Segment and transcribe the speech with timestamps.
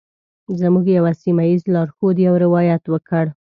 [0.59, 3.25] زموږ یوه سیمه ایز لارښود یو روایت وکړ.